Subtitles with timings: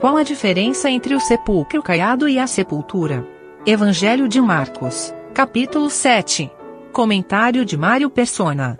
[0.00, 3.22] Qual a diferença entre o sepulcro caiado e a sepultura?
[3.66, 6.50] Evangelho de Marcos, capítulo 7.
[6.90, 8.78] Comentário de Mário Persona.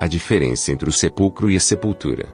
[0.00, 2.32] A diferença entre o sepulcro e a sepultura.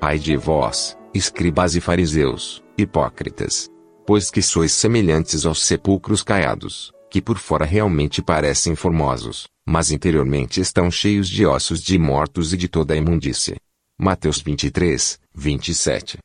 [0.00, 3.68] Ai de vós, escribas e fariseus, hipócritas!
[4.06, 10.60] Pois que sois semelhantes aos sepulcros caiados, que por fora realmente parecem formosos, mas interiormente
[10.60, 13.56] estão cheios de ossos de mortos e de toda a imundície.
[14.02, 16.16] Mateus 23, 27.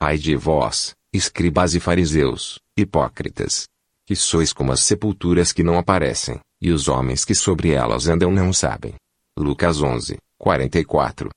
[0.00, 3.68] Ai de vós, escribas e fariseus, hipócritas!
[4.04, 8.32] Que sois como as sepulturas que não aparecem, e os homens que sobre elas andam
[8.32, 8.94] não sabem.
[9.38, 11.28] Lucas 11, 44.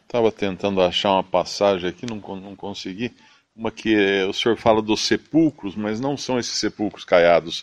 [0.00, 3.14] Estava tentando achar uma passagem aqui, não, não consegui.
[3.54, 7.62] Uma que o senhor fala dos sepulcros, mas não são esses sepulcros caiados.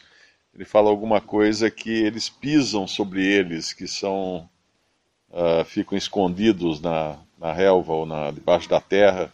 [0.54, 4.48] Ele fala alguma coisa que eles pisam sobre eles, que são
[5.32, 9.32] uh, ficam escondidos na, na relva ou na, debaixo da terra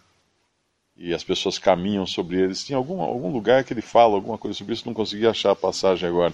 [0.95, 2.63] e as pessoas caminham sobre eles.
[2.63, 5.55] Tinha algum, algum lugar que ele fala alguma coisa sobre isso, não consegui achar a
[5.55, 6.33] passagem agora.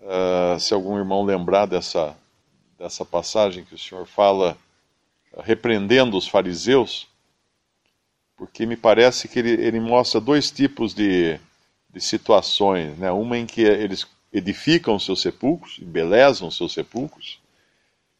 [0.00, 2.16] Uh, se algum irmão lembrar dessa,
[2.78, 4.56] dessa passagem que o senhor fala
[5.44, 7.08] repreendendo os fariseus,
[8.36, 11.38] porque me parece que ele, ele mostra dois tipos de,
[11.92, 12.98] de situações.
[12.98, 13.10] Né?
[13.10, 17.41] Uma em que eles edificam seus sepulcros, embelezam seus sepulcros,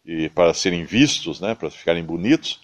[0.04, 2.60] e para serem vistos, né, para ficarem bonitos,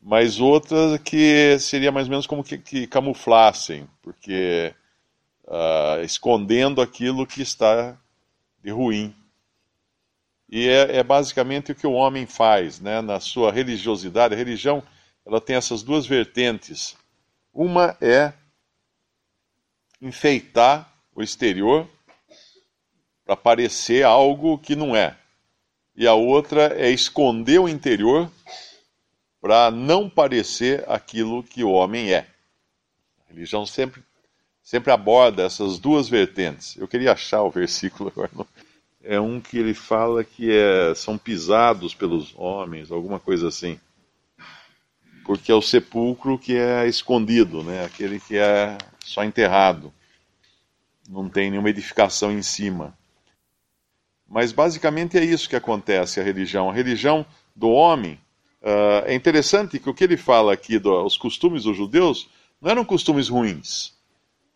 [0.00, 4.74] mas outra que seria mais ou menos como que, que camuflassem, porque
[5.44, 7.96] uh, escondendo aquilo que está
[8.62, 9.14] de ruim.
[10.48, 14.34] E é, é, basicamente o que o homem faz, né, na sua religiosidade.
[14.34, 14.82] A religião
[15.24, 16.96] ela tem essas duas vertentes.
[17.54, 18.32] Uma é
[20.00, 21.88] enfeitar o exterior
[23.24, 25.16] para parecer algo que não é
[25.94, 28.30] e a outra é esconder o interior
[29.40, 32.26] para não parecer aquilo que o homem é.
[33.26, 34.02] A religião sempre,
[34.62, 36.76] sempre aborda essas duas vertentes.
[36.76, 38.30] Eu queria achar o versículo agora.
[39.02, 43.78] É um que ele fala que é, são pisados pelos homens, alguma coisa assim.
[45.24, 47.84] Porque é o sepulcro que é escondido, né?
[47.84, 49.92] aquele que é só enterrado.
[51.08, 52.96] Não tem nenhuma edificação em cima.
[54.32, 56.70] Mas basicamente é isso que acontece a religião.
[56.70, 58.18] A religião do homem.
[58.62, 62.82] Uh, é interessante que o que ele fala aqui dos costumes dos judeus não eram
[62.82, 63.92] costumes ruins.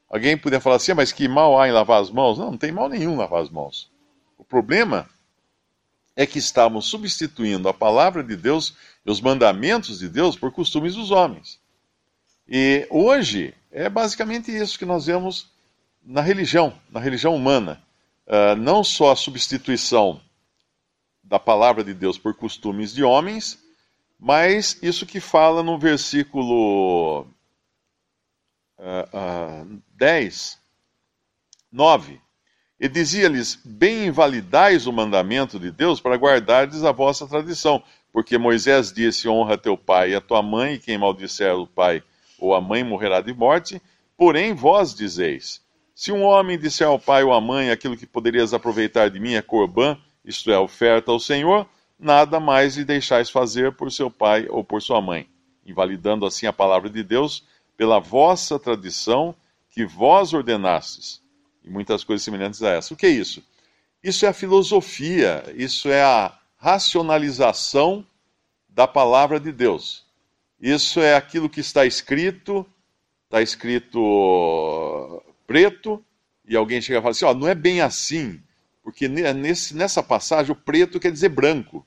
[0.09, 2.39] Alguém poderia falar assim, ah, mas que mal há em lavar as mãos?
[2.39, 3.91] Não, não tem mal nenhum lavar as mãos.
[4.39, 5.07] O problema
[6.15, 10.95] é que estamos substituindo a palavra de Deus e os mandamentos de Deus por costumes
[10.95, 11.61] dos homens.
[12.49, 15.51] E hoje é basicamente isso que nós vemos
[16.03, 17.85] na religião, na religião humana
[18.27, 20.21] uh, não só a substituição
[21.23, 23.59] da palavra de Deus por costumes de homens,
[24.19, 27.27] mas isso que fala no versículo
[28.79, 30.59] uh, uh, 10,
[31.71, 32.21] 9.
[32.79, 37.83] E dizia-lhes: Bem invalidais o mandamento de Deus para guardardes a vossa tradição,
[38.13, 42.03] porque Moisés disse: Honra teu pai e a tua mãe, e quem maldisser o pai
[42.39, 43.81] ou a mãe morrerá de morte.
[44.17, 45.63] Porém, vós dizeis:
[45.97, 49.33] se um homem disser ao pai ou à mãe aquilo que poderias aproveitar de mim
[49.33, 51.67] é corbã, isto é, oferta ao Senhor,
[51.99, 55.27] nada mais lhe deixais fazer por seu pai ou por sua mãe,
[55.65, 57.45] invalidando assim a palavra de Deus
[57.79, 59.35] pela vossa tradição
[59.71, 61.23] que vós ordenastes,
[61.65, 62.93] e muitas coisas semelhantes a essa.
[62.93, 63.43] O que é isso?
[64.05, 68.07] Isso é a filosofia, isso é a racionalização
[68.69, 70.05] da palavra de Deus.
[70.61, 72.67] Isso é aquilo que está escrito,
[73.25, 76.05] está escrito preto,
[76.47, 78.41] e alguém chega e fala assim: ó, não é bem assim,
[78.83, 81.85] porque nesse, nessa passagem o preto quer dizer branco,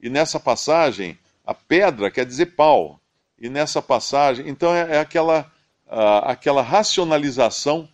[0.00, 3.00] e nessa passagem a pedra quer dizer pau,
[3.38, 4.48] e nessa passagem.
[4.48, 5.50] Então é, é aquela,
[5.86, 7.88] uh, aquela racionalização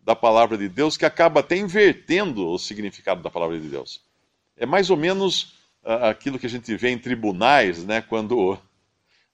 [0.00, 4.02] da palavra de Deus que acaba até invertendo o significado da palavra de Deus.
[4.56, 5.54] É mais ou menos
[5.84, 8.58] uh, aquilo que a gente vê em tribunais, né, quando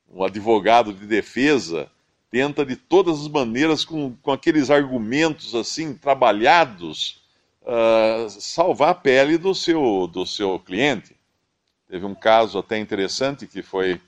[0.08, 1.90] o advogado de defesa
[2.30, 7.22] tenta de todas as maneiras, com, com aqueles argumentos assim trabalhados,
[7.62, 11.16] uh, salvar a pele do seu, do seu cliente.
[11.88, 14.00] Teve um caso até interessante que foi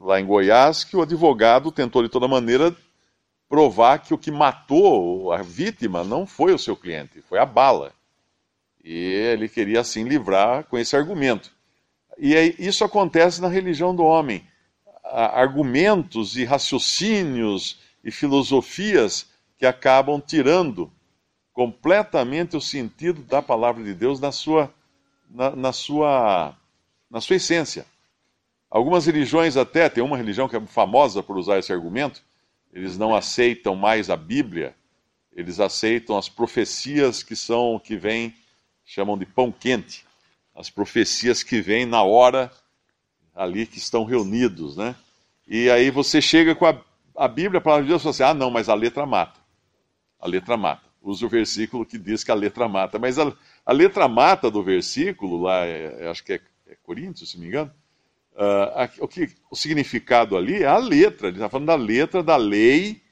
[0.00, 2.74] lá em Goiás, que o advogado tentou de toda maneira
[3.48, 7.92] provar que o que matou a vítima não foi o seu cliente, foi a bala.
[8.82, 11.52] E ele queria assim livrar com esse argumento.
[12.18, 14.44] E isso acontece na religião do homem
[15.02, 19.26] argumentos e raciocínios e filosofias
[19.58, 20.90] que acabam tirando
[21.52, 24.72] completamente o sentido da palavra de Deus na sua,
[25.30, 26.56] na, na sua
[27.12, 27.84] na sua essência.
[28.70, 32.24] Algumas religiões até, tem uma religião que é famosa por usar esse argumento,
[32.72, 34.74] eles não aceitam mais a Bíblia,
[35.30, 38.34] eles aceitam as profecias que são, que vêm,
[38.82, 40.06] chamam de pão quente,
[40.54, 42.50] as profecias que vêm na hora
[43.34, 44.94] ali que estão reunidos, né?
[45.46, 46.80] E aí você chega com a,
[47.16, 49.40] a Bíblia, a palavra de Deus, e fala assim, ah não, mas a letra mata.
[50.18, 50.82] A letra mata.
[51.02, 52.98] Usa o versículo que diz que a letra mata.
[52.98, 53.32] Mas a,
[53.66, 57.72] a letra mata do versículo, lá, é, acho que é, é Coríntios, se me engano,
[58.34, 62.36] Uh, o, que, o significado ali é a letra, ele está falando da letra da
[62.36, 63.02] lei,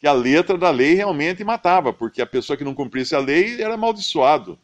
[0.00, 3.62] que a letra da lei realmente matava, porque a pessoa que não cumprisse a lei
[3.62, 4.58] era amaldiçoado.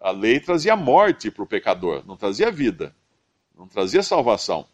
[0.00, 2.94] A lei trazia morte para o pecador, não trazia vida,
[3.56, 4.66] não trazia salvação.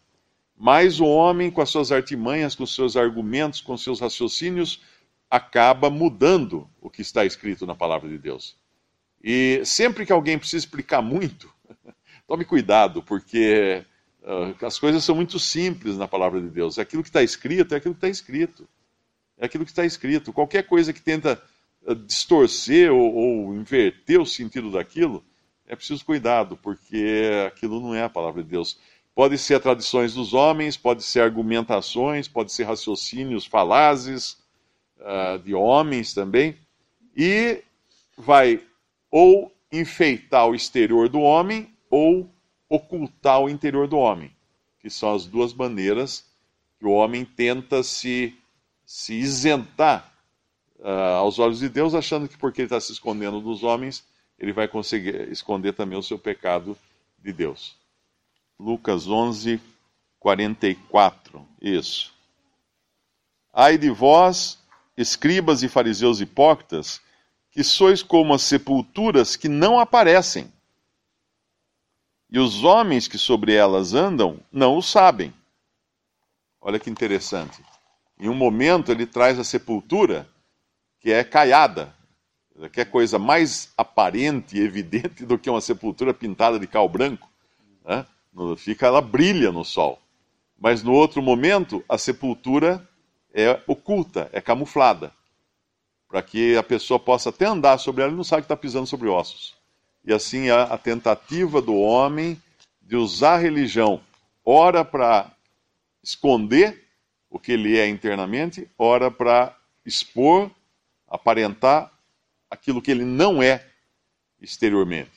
[0.56, 4.82] Mas o homem, com as suas artimanhas, com os seus argumentos, com os seus raciocínios,
[5.30, 8.56] acaba mudando o que está escrito na palavra de Deus.
[9.22, 11.52] E sempre que alguém precisa explicar muito,
[12.26, 13.84] tome cuidado, porque
[14.22, 16.78] uh, as coisas são muito simples na palavra de Deus.
[16.78, 18.69] É aquilo que está escrito, é aquilo que está escrito.
[19.36, 20.32] É aquilo que está escrito.
[20.32, 21.40] Qualquer coisa que tenta
[21.82, 25.25] uh, distorcer ou, ou inverter o sentido daquilo,
[25.69, 28.79] é preciso cuidado, porque aquilo não é a palavra de Deus.
[29.15, 34.38] Pode ser tradições dos homens, pode ser argumentações, pode ser raciocínios falazes
[34.99, 36.56] uh, de homens também,
[37.15, 37.62] e
[38.17, 38.62] vai
[39.11, 42.29] ou enfeitar o exterior do homem ou
[42.69, 44.35] ocultar o interior do homem,
[44.81, 46.25] que são as duas maneiras
[46.79, 48.35] que o homem tenta se,
[48.87, 50.12] se isentar
[50.79, 54.05] uh, aos olhos de Deus, achando que porque ele está se escondendo dos homens,
[54.38, 56.76] ele vai conseguir esconder também o seu pecado
[57.19, 57.76] de Deus.
[58.58, 59.61] Lucas 11,
[60.20, 61.46] 44.
[61.61, 62.14] Isso.
[63.52, 64.58] Ai de vós,
[64.96, 67.00] escribas e fariseus hipócritas,
[67.50, 70.52] que sois como as sepulturas que não aparecem,
[72.31, 75.32] e os homens que sobre elas andam não o sabem.
[76.61, 77.64] Olha que interessante.
[78.20, 80.29] Em um momento ele traz a sepultura,
[81.00, 81.94] que é caiada,
[82.72, 87.31] que é coisa mais aparente e evidente do que uma sepultura pintada de cal branco.
[87.84, 88.05] Né?
[88.56, 90.00] Fica, ela brilha no sol.
[90.58, 92.87] Mas no outro momento, a sepultura
[93.32, 95.12] é oculta, é camuflada,
[96.08, 98.87] para que a pessoa possa até andar sobre ela e não sabe que está pisando
[98.87, 99.54] sobre ossos.
[100.04, 102.40] E assim a, a tentativa do homem
[102.82, 104.00] de usar a religião,
[104.44, 105.31] ora para
[106.02, 106.84] esconder
[107.31, 109.54] o que ele é internamente, ora para
[109.84, 110.50] expor,
[111.06, 111.93] aparentar
[112.50, 113.65] aquilo que ele não é
[114.41, 115.12] exteriormente.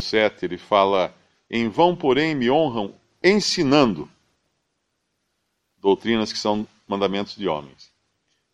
[0.00, 1.14] 7, ele fala:
[1.50, 4.08] Em vão, porém, me honram ensinando
[5.80, 7.90] doutrinas que são mandamentos de homens.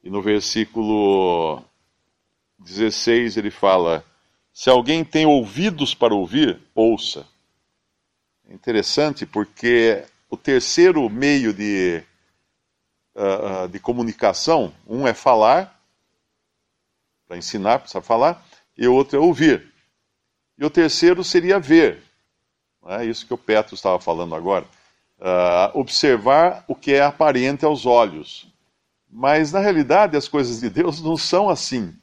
[0.03, 1.63] E no versículo
[2.59, 4.05] 16 ele fala:
[4.53, 7.27] Se alguém tem ouvidos para ouvir, ouça.
[8.49, 12.03] É interessante porque o terceiro meio de,
[13.15, 15.74] uh, de comunicação, um é falar,
[17.27, 18.45] para ensinar, precisa falar,
[18.77, 19.73] e o outro é ouvir.
[20.59, 22.03] E o terceiro seria ver.
[22.87, 24.67] É isso que o Petro estava falando agora.
[25.19, 28.47] Uh, observar o que é aparente aos olhos.
[29.11, 31.95] Mas, na realidade, as coisas de Deus não são assim.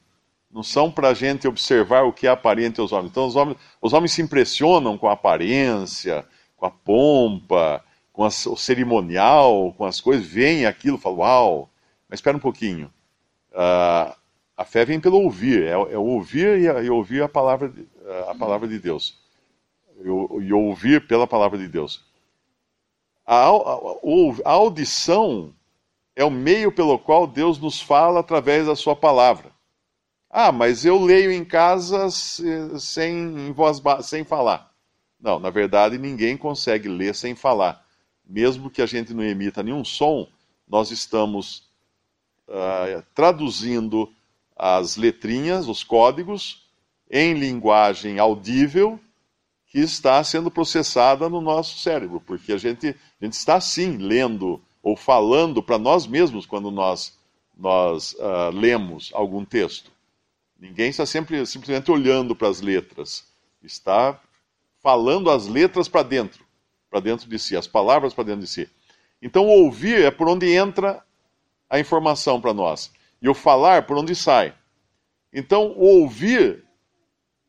[0.50, 3.10] Não são para a gente observar o que é aparente aos homens.
[3.10, 6.26] Então, os homens, os homens se impressionam com a aparência,
[6.56, 11.70] com a pompa, com o cerimonial, com as coisas, veem aquilo, falam, uau,
[12.08, 12.92] mas espera um pouquinho.
[13.52, 14.14] Uh,
[14.62, 17.72] a fé vem pelo ouvir, é, é ouvir e, e, ouvir a palavra,
[18.28, 19.18] a palavra de Deus.
[19.98, 22.04] E, e ouvir pela palavra de Deus.
[23.26, 23.78] A, a,
[24.44, 25.52] a audição
[26.14, 29.50] é o meio pelo qual Deus nos fala através da sua palavra.
[30.30, 33.12] Ah, mas eu leio em casa sem,
[33.48, 34.72] em voz sem falar.
[35.20, 37.84] Não, na verdade ninguém consegue ler sem falar.
[38.24, 40.28] Mesmo que a gente não emita nenhum som,
[40.68, 41.68] nós estamos
[42.48, 44.08] uh, traduzindo
[44.56, 46.66] as letrinhas, os códigos,
[47.10, 48.98] em linguagem audível
[49.66, 54.60] que está sendo processada no nosso cérebro, porque a gente, a gente está sim lendo
[54.82, 57.18] ou falando para nós mesmos quando nós,
[57.56, 59.90] nós uh, lemos algum texto.
[60.58, 63.26] Ninguém está sempre simplesmente olhando para as letras,
[63.62, 64.20] está
[64.82, 66.44] falando as letras para dentro,
[66.90, 68.68] para dentro de si, as palavras para dentro de si.
[69.22, 71.02] Então, ouvir é por onde entra
[71.70, 72.92] a informação para nós,
[73.22, 74.52] e o falar por onde sai.
[75.32, 76.64] Então, o ouvir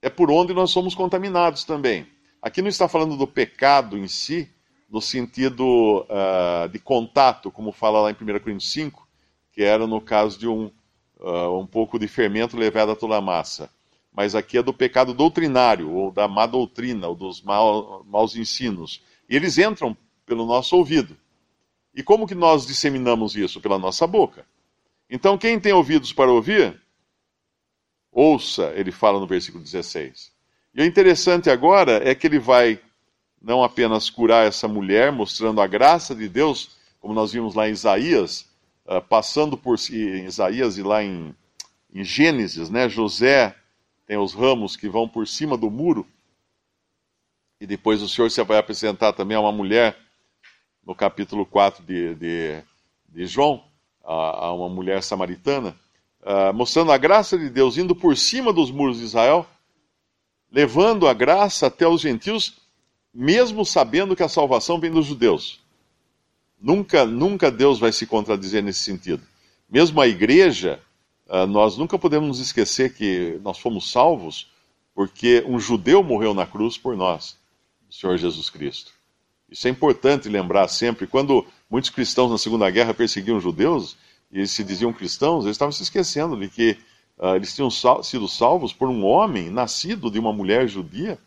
[0.02, 2.08] é por onde nós somos contaminados também.
[2.42, 4.50] Aqui não está falando do pecado em si,
[4.90, 9.08] no sentido uh, de contato, como fala lá em 1 Coríntios 5,
[9.52, 10.70] que era no caso de um,
[11.20, 13.70] uh, um pouco de fermento levado a toda a massa.
[14.16, 19.02] Mas aqui é do pecado doutrinário, ou da má doutrina, ou dos mal, maus ensinos.
[19.28, 21.18] E eles entram pelo nosso ouvido.
[21.96, 23.60] E como que nós disseminamos isso?
[23.60, 24.46] Pela nossa boca.
[25.16, 26.82] Então, quem tem ouvidos para ouvir,
[28.12, 30.32] ouça, ele fala no versículo 16.
[30.74, 32.82] E o interessante agora é que ele vai
[33.40, 37.74] não apenas curar essa mulher, mostrando a graça de Deus, como nós vimos lá em
[37.74, 38.50] Isaías,
[38.88, 41.36] uh, passando por em Isaías e lá em,
[41.94, 42.90] em Gênesis, né?
[42.90, 43.56] José
[44.08, 46.08] tem os ramos que vão por cima do muro,
[47.62, 49.96] e depois o Senhor se vai apresentar também a uma mulher,
[50.84, 52.64] no capítulo 4 de, de,
[53.10, 53.64] de João,
[54.04, 55.76] a, uma mulher samaritana,
[56.22, 59.46] uh, mostrando a graça de Deus indo por cima dos muros de Israel,
[60.52, 62.58] levando a graça até os gentios,
[63.14, 65.60] mesmo sabendo que a salvação vem dos judeus.
[66.60, 69.24] Nunca, nunca Deus vai se contradizer nesse sentido.
[69.70, 70.82] Mesmo a igreja,
[71.28, 74.52] uh, nós nunca podemos nos esquecer que nós fomos salvos
[74.94, 77.38] porque um judeu morreu na cruz por nós,
[77.90, 78.92] o Senhor Jesus Cristo.
[79.50, 81.08] Isso é importante lembrar sempre.
[81.08, 83.98] Quando muitos cristãos na Segunda Guerra perseguiam judeus
[84.32, 86.78] e eles se diziam cristãos, eles estavam se esquecendo de que
[87.18, 91.18] uh, eles tinham sal sido salvos por um homem nascido de uma mulher judia,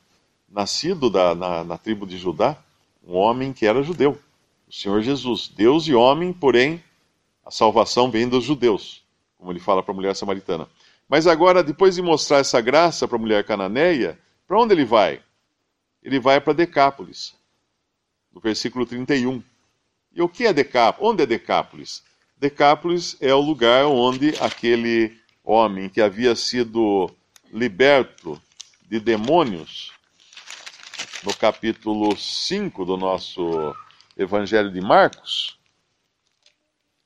[0.48, 2.56] nascido da, na, na tribo de Judá,
[3.04, 4.16] um homem que era judeu,
[4.68, 5.48] o Senhor Jesus.
[5.48, 6.80] Deus e homem, porém,
[7.44, 9.02] a salvação vem dos judeus,
[9.36, 10.68] como ele fala para a mulher samaritana.
[11.08, 15.20] Mas agora, depois de mostrar essa graça para a mulher cananeia, para onde ele vai?
[16.04, 17.34] Ele vai para Decápolis
[18.32, 19.42] no versículo 31.
[20.16, 21.10] E o que é Decápolis?
[21.10, 22.02] Onde é Decápolis?
[22.38, 27.14] Decápolis é o lugar onde aquele homem que havia sido
[27.52, 28.40] liberto
[28.88, 29.92] de demônios,
[31.22, 33.76] no capítulo 5 do nosso
[34.16, 35.58] Evangelho de Marcos,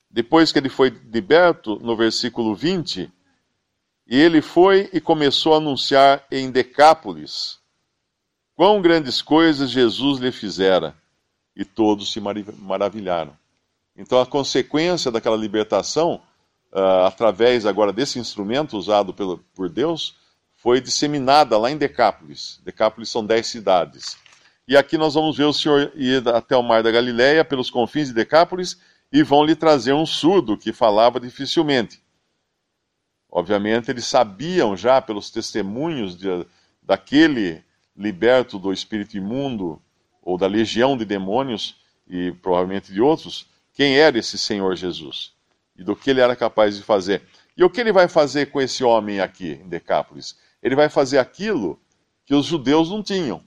[0.08, 3.10] depois que ele foi liberto, no versículo 20,
[4.06, 7.58] e ele foi e começou a anunciar em Decápolis
[8.54, 11.00] quão grandes coisas Jesus lhe fizera
[11.54, 13.37] e todos se maravilharam.
[13.97, 16.21] Então, a consequência daquela libertação,
[16.73, 20.16] uh, através agora desse instrumento usado pelo, por Deus,
[20.54, 22.61] foi disseminada lá em Decápolis.
[22.64, 24.16] Decápolis são dez cidades.
[24.69, 28.09] E aqui nós vamos ver o Senhor ir até o mar da Galileia, pelos confins
[28.09, 28.78] de Decápolis,
[29.12, 32.00] e vão lhe trazer um surdo que falava dificilmente.
[33.30, 36.47] Obviamente, eles sabiam já, pelos testemunhos de,
[36.83, 37.64] daquele
[37.97, 39.80] liberto do espírito imundo,
[40.30, 41.76] ou da legião de demônios,
[42.08, 45.32] e provavelmente de outros, quem era esse Senhor Jesus
[45.80, 47.22] e do que ele era capaz de fazer.
[47.56, 50.37] E o que ele vai fazer com esse homem aqui em Decápolis?
[50.62, 51.80] Ele vai fazer aquilo
[52.26, 53.42] que os judeus não tinham.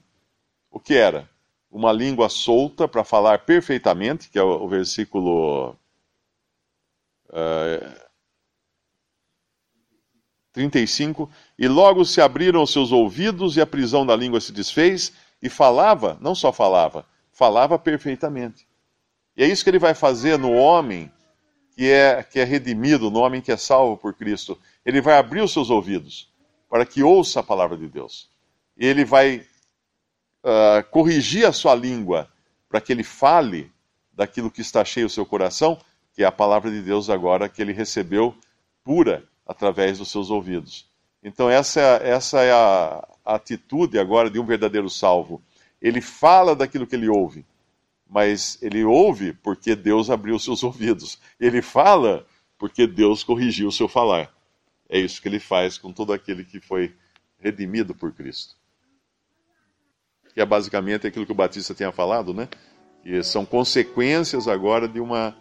[0.68, 1.30] O que era?
[1.70, 5.76] Uma língua solta para falar perfeitamente, que é o, versículo
[7.28, 8.04] uh,
[10.52, 11.30] 35.
[11.56, 15.12] E logo se abriram os seus ouvidos e a prisão da língua se desfez,
[15.44, 18.66] e falava, não só falava, falava perfeitamente.
[19.36, 21.12] E é isso que ele vai fazer no homem
[21.76, 24.58] que é, que é redimido, no homem que é salvo por Cristo.
[24.86, 26.32] Ele vai abrir os seus ouvidos
[26.66, 28.30] para que ouça a palavra de Deus.
[28.74, 29.46] E ele vai
[30.42, 32.26] uh, corrigir a sua língua
[32.66, 33.70] para que ele fale
[34.14, 35.78] daquilo que está cheio o seu coração,
[36.14, 38.34] que é a palavra de Deus agora que ele recebeu
[38.82, 40.88] pura através dos seus ouvidos.
[41.24, 45.42] Então, essa, essa é a, a atitude agora de um verdadeiro salvo.
[45.80, 47.46] Ele fala daquilo que ele ouve,
[48.08, 51.18] mas ele ouve porque Deus abriu seus ouvidos.
[51.40, 52.26] Ele fala
[52.58, 54.30] porque Deus corrigiu o seu falar.
[54.86, 56.94] É isso que ele faz com todo aquele que foi
[57.38, 58.54] redimido por Cristo.
[60.34, 62.48] Que é basicamente aquilo que o Batista tinha falado, né?
[63.02, 65.34] Que são consequências agora de uma,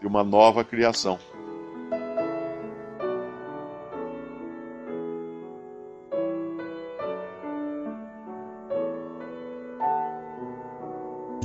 [0.00, 1.18] de uma nova criação.